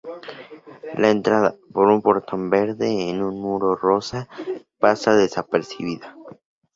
La 0.97 1.11
entrada, 1.11 1.53
por 1.71 1.85
un 1.89 2.01
portón 2.01 2.49
verde 2.49 3.07
en 3.11 3.21
un 3.21 3.39
muro 3.39 3.75
rosa, 3.75 4.27
pasa 4.79 5.13
desapercibida. 5.15 6.15